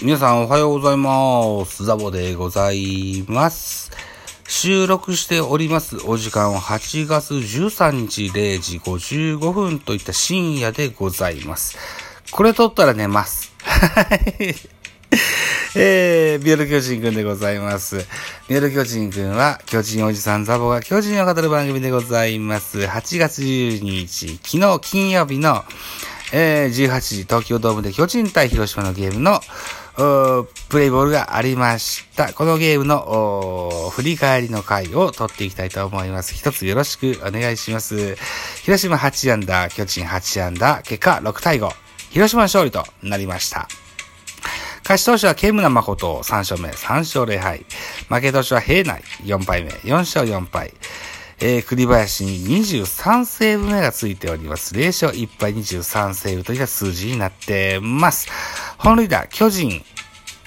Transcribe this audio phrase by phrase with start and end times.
[0.00, 1.84] 皆さんおはようございます。
[1.84, 3.90] ザボでございます。
[4.46, 11.76] 収録しておりますお時間は8月13日0時55分といった深夜でございます。
[12.30, 13.52] これ撮ったら寝ます。
[13.64, 14.54] はい。
[15.74, 18.06] えー、ビオル巨人くんでございます。
[18.48, 22.78] ビオル巨人くんは、巨人おじさんザボが巨人を語る番組でございます。
[22.78, 25.64] 8月12日、昨日金曜日の、
[26.32, 29.40] えー、18時、東京ドームで巨人対広島のゲームの、
[29.98, 32.32] プレイボールがありました。
[32.32, 36.34] このゲームの振り返りの回を取っていきたいと思います。
[36.34, 38.14] 一つよろしくお願いします。
[38.62, 41.68] 広島8アンダー、巨人8アンダー、結果6対5。
[42.10, 43.66] 広島勝利となりました。
[44.84, 47.66] 勝ち投手はケムナ誠3勝目、3勝0敗。
[48.08, 50.72] 負け投手は平内4敗目、4勝4敗。
[51.40, 54.74] えー、栗林に23セーブ目がついております。
[54.74, 58.28] 0勝1敗23セーブといった数字になってます。
[58.78, 59.82] 本塁打、巨人、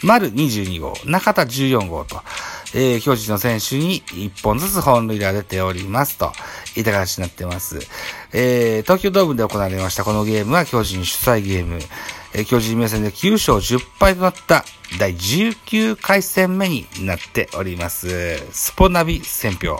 [0.04, 2.22] 丸22号、中田14号と、
[2.73, 6.32] えー、巨人の選手に1本ずつ本塁打が出ておりますと、
[6.78, 7.80] いた形になってます。
[8.34, 11.80] えー、東京ドームで行われましたこのゲームは巨人主催ゲーム。
[12.34, 14.64] えー、巨人目線で9勝10敗となった
[14.98, 18.38] 第19回戦目になっております。
[18.54, 19.78] スポナビ選票。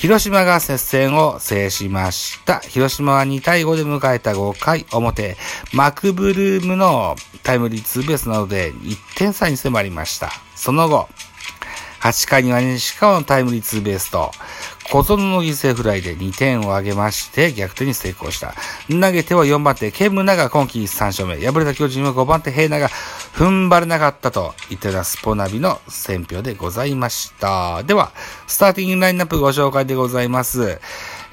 [0.00, 2.60] 広島が接戦を制しました。
[2.60, 5.36] 広島は2対5で迎えた5回表、
[5.74, 10.30] マクブルームのタイムリーツーベースなどで1点差に迫りました。
[10.56, 11.10] その後、
[12.00, 14.30] 8回には西川のタイムリーツーベースと、
[14.90, 18.54] 小園の犠牲フライで2点を挙げまして逆転に成功した。
[18.88, 21.36] 投げては4番手、ケムナが今季3勝目。
[21.36, 27.84] 敗れた巨人は5番手、平ナが踏ん張れなかったといってたスポナビの選評でございました。
[27.84, 28.10] では、
[28.48, 30.80] スターティングラインナップご紹介でございます。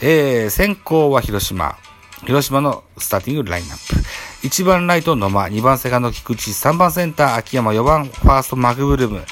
[0.01, 1.77] えー、先行は広島。
[2.25, 3.93] 広島のスターティングラインナッ
[4.41, 4.47] プ。
[4.47, 9.25] 1番ライト野間、2番セカンド菊池、3番センター秋山、4番ファーストマクブルーム、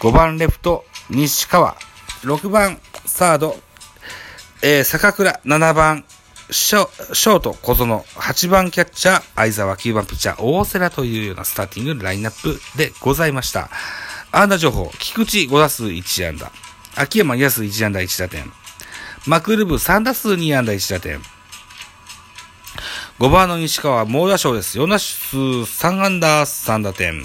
[0.00, 1.76] 5番レフト西川、
[2.24, 3.56] 6番サード、
[4.62, 6.04] えー、坂倉、7番
[6.50, 13.70] ショショート小園、8番キャッチャー相沢、9番ピッチャー大瀬良というようなスターティングラインナップでございました。
[14.32, 16.52] アンダー情報、菊池5打数1安打、
[16.94, 18.44] 秋山2打数1安打1打点、
[19.26, 21.20] マクルブ3打数2安打1打点、
[23.20, 24.78] 5番の西川猛打賞です。
[24.78, 27.22] 4打数3安打3打点。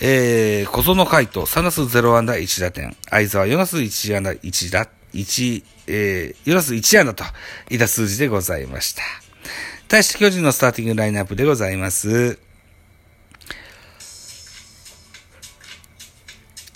[0.00, 2.96] えー、小園海斗3打数0安打1打点。
[3.10, 7.24] 相沢4打数1安打1打、1、えー、4打数1安打と
[7.70, 9.02] いった数字でございました。
[9.88, 12.38] 対して巨人のスターティングラインナップでございます。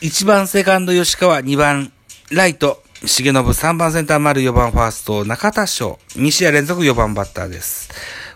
[0.00, 1.92] 1番セカンド吉川、2番
[2.30, 7.90] ライト重信、3番センター丸、4番ファースト中田翔、2試合連続4番バッターです。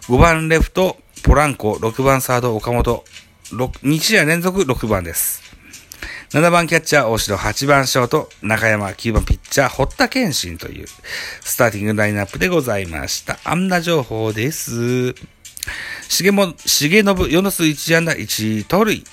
[0.08, 3.04] 5番レフトポランコ、6番サード岡本、
[3.52, 5.45] 2試合連続6番です。
[6.30, 10.86] 7番キャッチャー大城、8番ショート中山、9番ピッチャー堀田健信という
[11.40, 13.38] スターティングラインナップでございました。
[13.44, 15.14] あんな情報です。
[16.08, 19.04] 重も、重信4打数1安打1盗塁。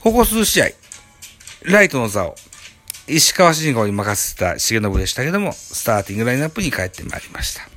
[0.00, 0.68] ここ数試合、
[1.64, 2.34] ライトの座を
[3.06, 7.71] 石川慎吾に任せた重信でしたけども、スターティングラインナップに帰ってまいりました。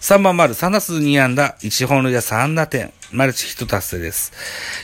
[0.00, 4.32] 3番丸、3打数2安打、1本塁打3打点、マルチヒット達成です。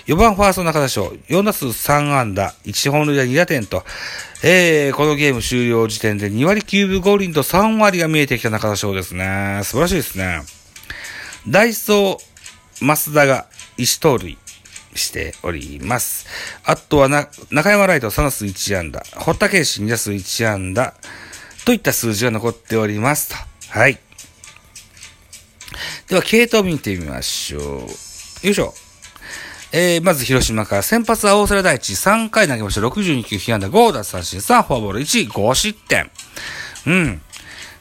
[0.06, 3.84] 4番ファースト中田翔、4打数3安打、1本塁打2打点と、
[4.42, 9.60] えー、このゲーム終了時点で2割9分5厘と3割が見えてきた中田翔ですね。
[9.62, 10.42] 素晴らしいですね。
[11.48, 13.46] ダイソー、増田が
[13.78, 14.36] 1盗塁。
[14.96, 16.26] しております。
[16.64, 20.94] あとはな、中山ライト3打数1安打、堀田健信2打数1安打、
[21.64, 23.36] といった数字が残っておりますと。
[23.70, 23.98] はい。
[26.14, 27.62] では、系統見てみましょう。
[27.62, 27.88] よ
[28.44, 28.72] いしょ。
[29.72, 32.80] えー、まず広島から先発は大瀬良大地3回投げました。
[32.82, 36.08] 62球、被安打5奪三振3、フォアボール1、5失点。
[36.86, 37.20] うん。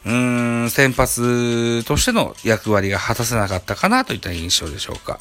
[0.06, 5.20] うん、先発としての役割が果たせなかったかなといった印象でしょうか。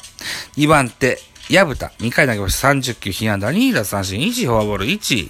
[0.57, 1.19] 2番手、
[1.51, 2.69] 矢蓋、2回投げました。
[2.69, 5.29] 30球、被安打2、奪三振1、フォアボール1。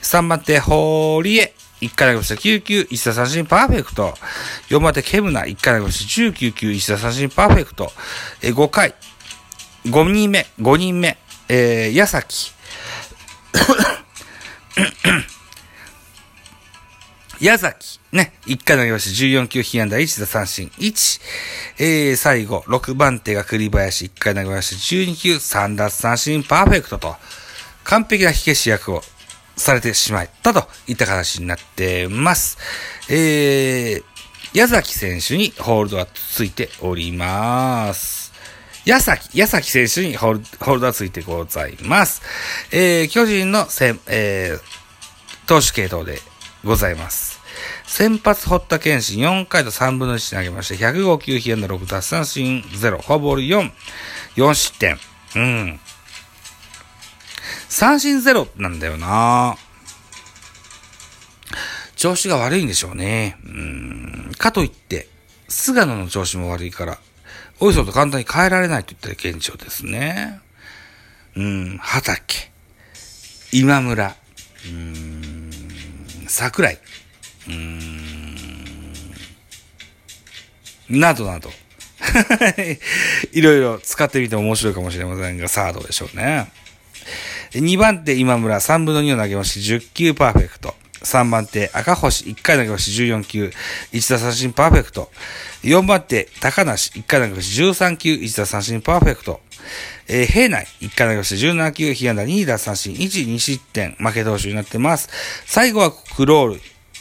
[0.00, 2.34] 3番手、堀江、1回投げました。
[2.36, 4.14] 9球、1打三振パーフェクト。
[4.68, 6.10] 4番手、ケムナ、1回投げました。
[6.22, 7.92] 19球、1打三振パーフェクト。
[8.42, 8.94] え5回、
[9.84, 11.18] 5人目、5人目、
[11.48, 12.52] えー、矢崎。
[17.38, 19.10] 矢崎、ね、1回投げました。
[19.24, 21.20] 14球、被安打1打三振1。
[21.78, 24.76] えー、最後、6番手が栗林、1回投げました。
[24.76, 27.16] 12球、3奪三振パーフェクトと、
[27.84, 29.02] 完璧な火消し役を
[29.56, 32.58] されてしまったといった形になってます。
[33.08, 34.04] えー、
[34.54, 38.32] 矢崎選手にホールドがついております。
[38.84, 42.22] 矢崎、矢崎選手にホールホールダーついてございます。
[42.70, 46.20] えー、巨人の先、えー、投手系統で
[46.64, 47.40] ございます。
[47.86, 53.70] 先発堀田健信4回と3分の1投げまして、105球、被安打6奪三振0、フォアボール4、
[54.36, 54.98] 4失点。
[55.34, 55.80] うん。
[57.68, 59.56] 三振ゼロなんだよな
[61.96, 63.38] 調子が悪いんでしょうね。
[63.44, 64.32] うん。
[64.38, 65.08] かといって、
[65.48, 66.98] 菅野の調子も悪いから、
[67.58, 70.40] おいそと簡単に変えられないといったら現状ですね。
[71.36, 71.78] うん。
[71.78, 72.52] 畑。
[73.50, 74.08] 今村。
[74.08, 75.50] うーん。
[76.28, 76.78] 桜井。
[77.48, 78.06] うーん。
[81.00, 81.50] などなど。
[83.32, 86.52] いろいろ使ってみて面白いかもしれませんが、さあどうでしょうね。
[87.60, 88.58] 2番手今村。
[88.58, 90.74] 3分の2を投げまして10球パーフェクト。
[91.02, 92.24] 3番手赤星。
[92.24, 93.52] 1回投げまして14球。
[93.92, 95.10] 1打三振パーフェクト。
[95.62, 96.90] 4番手高梨。
[96.98, 98.14] 1回投げまして13球。
[98.14, 99.40] 1打三振パーフェクト。
[100.08, 100.66] えー、平内。
[100.80, 101.94] 1回投げまして17球。
[101.94, 102.94] 被安打2打三振。
[102.94, 103.96] 1、2失点。
[103.98, 105.08] 負け投手になってます。
[105.46, 106.60] 最後はクロール。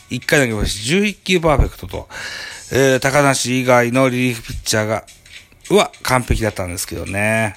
[0.09, 2.07] 1回投げまして11球パーフェクトと、
[2.71, 5.03] えー、高梨以外のリリーフピッチャーが、
[5.71, 7.55] は完璧だったんですけどね。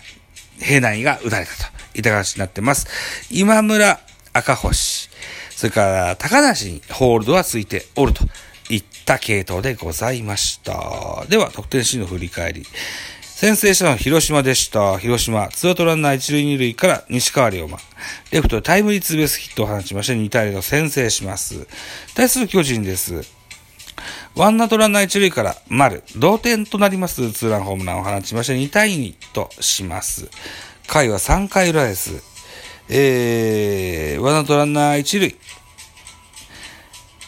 [0.58, 1.77] 平内が打たれたと。
[1.94, 2.86] いった形になってます。
[3.30, 4.00] 今村
[4.32, 5.10] 赤星、
[5.50, 8.24] それから高梨にホールドはついておると
[8.70, 11.26] いった系統でございました。
[11.28, 12.64] では、得点シーンの振り返り。
[13.22, 14.98] 先制したのは広島でした。
[14.98, 17.78] 広島、ツーアウトランナー一塁二塁から西川龍馬。
[18.32, 21.66] レフトタイムリーツーベースヒットを放ちまして2対0と先制します。
[22.14, 23.22] 対する巨人です。
[24.34, 30.28] ワンアウトランナー一塁から丸、同点となりますツーランホームランを放ちまして2対2とします。
[30.88, 32.24] 回は3回裏です。
[32.88, 35.36] えー、ワンアウトランナー一塁。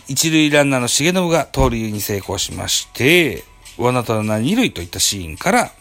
[0.08, 3.44] 一塁ランナーの重信が盗塁に成功しまして、
[3.76, 5.72] ワンアウトランナー二塁といったシーンから、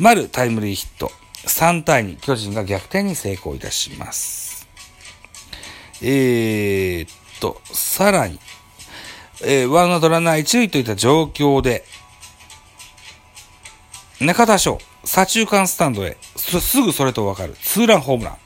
[0.00, 1.12] 丸タイムリーヒット。
[1.46, 4.66] 3対2、巨人が逆転に成功いたします。
[6.02, 8.40] えーっと、さらに、
[9.44, 11.84] えー、ワンアウトランナー一塁といった状況で、
[14.20, 18.36] 中田翔、左中間スタンドへ、すぐそれとわかる、ツーランホームラン、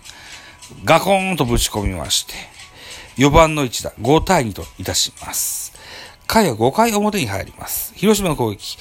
[0.84, 2.34] ガコーンとぶち込みまして、
[3.16, 5.72] 4番の一打、5対2といたします。
[6.26, 7.92] 回は5回表に入ります。
[7.94, 8.78] 広島の攻撃、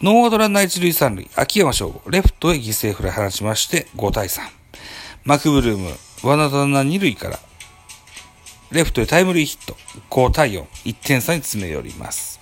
[0.00, 4.42] ノーアウトランナー一塁三塁、秋山翔吾、レフトへ犠牲フライ放ちまして、5対3。
[5.24, 7.38] マクブルーム、ワンアウトランナー二塁から、
[8.70, 9.76] レフトへタイムリーヒット。
[10.10, 10.64] 5対4。
[10.84, 12.38] 1点差に詰め寄ります。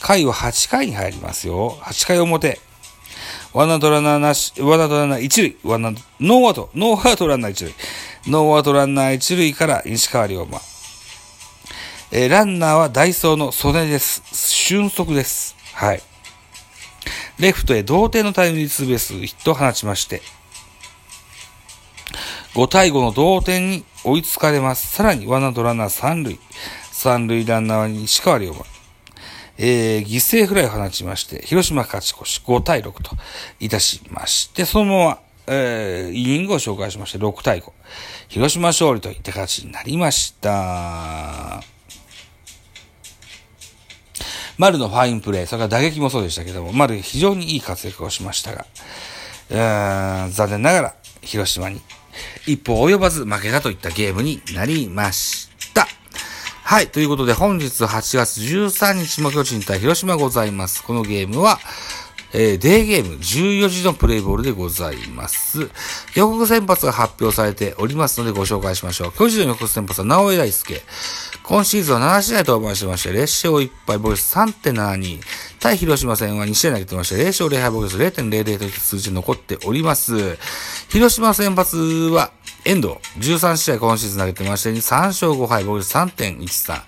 [0.00, 1.78] 回は8回に入りますよ。
[1.82, 2.60] 8回表。
[3.52, 5.56] ワンアウトランナーなし、ワンアウトランナー1塁。
[5.62, 7.74] ワンアウト、ノーアウト、ノーアウトランナー1塁。
[8.28, 10.58] ノーアウトランナー1塁から西川龍馬。
[12.12, 14.22] えーランナーはダイソーの曽根です。
[14.32, 15.54] 俊足です。
[15.74, 16.02] はい。
[17.38, 20.22] レフトへ同点のタイムリーツーベースヒットを放ちまして、
[22.54, 24.94] 5対5の同点に追いつかれます。
[24.94, 26.38] さらにワンアウトランナー3塁。
[26.90, 28.64] 三塁ランナーに石川龍馬。
[29.64, 33.16] えー、犠牲フライを放ちまして、広島勝ち越し5対6と
[33.60, 37.70] いたしまして、そのまま、えー、イニングを紹介しまして6対5。
[38.26, 41.62] 広島勝利といった形になりました。
[44.58, 48.66] 丸のファインプレー、それから打撃もそうでしたけども、丸非常にいい活躍をしましたが、
[49.48, 51.80] うー残念ながら広島に
[52.48, 55.41] 一歩及ばず負けたといったゲームになりました。
[56.72, 56.88] はい。
[56.88, 60.82] ということで、本日8月13日も巨人対広島ございます。
[60.82, 61.60] このゲームは、
[62.32, 65.68] えーデーゲーム14時のプレイボールでございます。
[66.14, 69.12] 予告先発が発表されておりますのでご紹介しましょう。
[69.12, 70.82] 巨人の予告先発は直江大輔。
[71.42, 75.20] 今シーズンは7試合登板してまして、列勝1敗、ボイス3.72。
[75.62, 80.36] 対広島戦は2試合投げてまして、0勝0敗、ボイス0.00といった数字残っております。
[80.88, 82.32] 広島先発は、
[82.64, 86.82] 遠藤、13試合今シーズン投げてまして、3勝5敗、ボイス3.13。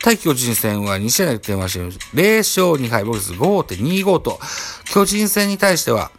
[0.00, 4.38] 対巨人戦は2試合投げてまして、0勝2敗、ボイス5.25と、
[4.92, 6.12] 巨人戦に対しては、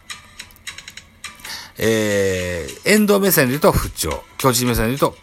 [1.78, 5.16] えー、遠藤目線で言うと不調、巨人目線で言うと、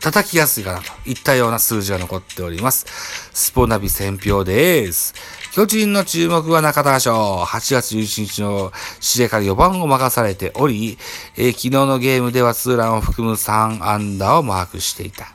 [0.00, 2.86] 叩きやすいかなといったような数字が残っております。
[3.32, 5.41] スポナビ選票です。
[5.52, 7.42] 巨人の注目は中田翔。
[7.42, 10.96] 8月11日の試合から4番を任されており、
[11.36, 15.26] えー昨日のゲームではツーランを含む3安打をマークしていた。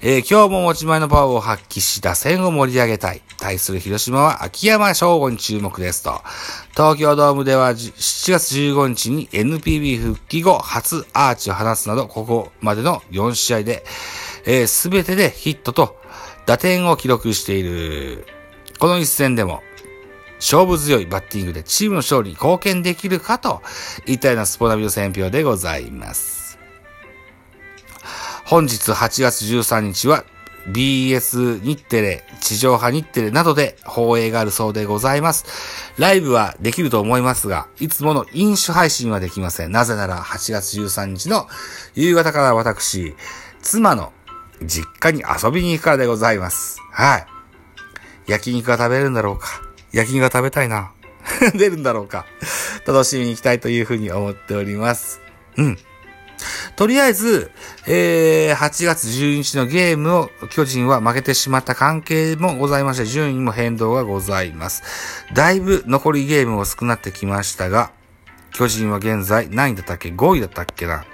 [0.00, 3.20] えー今日も持ち前のパワーを発揮し、打線を盛り上げたい。
[3.36, 6.22] 対する広島は秋山翔吾に注目ですと。
[6.76, 13.84] 東京ドームでは7月15日に NPB 復帰後初アーチを放つなど、ここまでの4試合で、
[14.68, 15.96] す、べ、てでヒットと
[16.46, 18.24] 打点を記録している。
[18.80, 19.62] この一戦でも、
[20.36, 23.60] 勝負強いバッティングでチームの勝利に貢献できるかと
[24.06, 26.58] いったようなスポナビの選評でございます。
[28.46, 30.24] 本日8月13日は
[30.68, 35.44] BS 日テレ、地上波日テレなどで放映があるそうでございます。
[35.98, 39.72] ライブはできると思いますが、いつもの飲酒配信はできません。
[39.72, 41.48] なぜなら8月13日の
[41.94, 43.14] 夕方から私、
[43.60, 44.12] 妻の
[44.62, 46.78] 実家に遊びに行くからでございます。
[46.92, 47.39] はい。
[48.26, 49.62] 焼肉が食べれるんだろうか。
[49.92, 50.92] 焼肉が食べたいな。
[51.54, 52.26] 出るんだろうか。
[52.86, 55.20] 楽しみに行きたいというふうに思っております。
[55.56, 55.78] うん。
[56.76, 57.50] とりあえず、
[57.86, 64.82] えー、8月12日のゲームを巨人は負けてしまった関係もございまして、順位も変動がございます。
[65.34, 67.92] だいぶ残りゲームも少なってきましたが、
[68.52, 71.04] 巨人は現在何位だったっけ ?5 位だったっけな？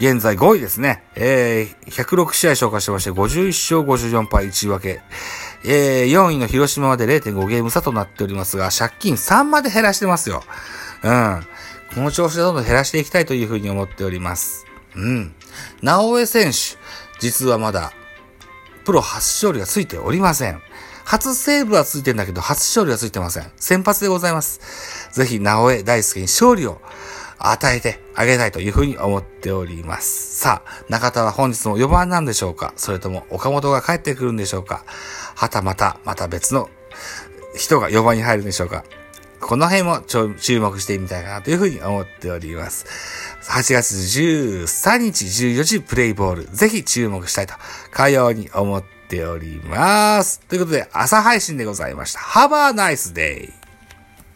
[0.00, 1.04] 現在5位ですね。
[1.14, 5.00] えー、106試合消化してまして、51勝54敗1分け。
[5.64, 10.42] えー、4位の広島まで0.5ゲーム差となっておりますが、借金3まで減らしてますよ。
[11.02, 11.46] うん。
[11.94, 14.66] この調子でどんどん減らしていきたいというふうに思っております。
[14.96, 15.34] うん。
[15.80, 16.76] 直江選手、
[17.20, 17.92] 実はまだ、
[18.84, 20.60] プロ初勝利がついておりません。
[21.04, 23.50] 初セーブはついてんだけど、初勝利はついてません。
[23.56, 25.10] 先発でございます。
[25.12, 26.80] ぜひ、直江大輔に勝利を
[27.50, 30.38] 与えてあげたいというふうに思っております。
[30.38, 32.72] さあ、中田は本日も4番なんでしょうか？
[32.76, 34.84] それとも岡本が帰ってくるんでしょうか？
[35.34, 36.70] はたまた、また別の
[37.56, 38.84] 人が4番に入るんでしょうか？
[39.40, 42.86] この辺も注目してみたいなというふうに思っております。
[43.42, 47.52] 8月13日14時プレイボール、ぜひ注目したいと、
[47.90, 50.40] かように思っております。
[50.48, 52.20] ということで、朝配信でございました。
[52.20, 53.63] Have a nice day!